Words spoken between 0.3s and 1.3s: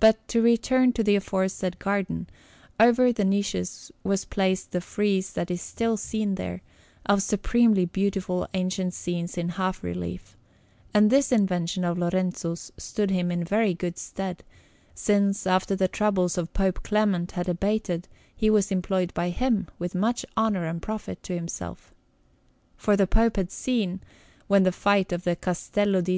return to the